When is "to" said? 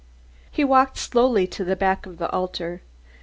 1.45-1.63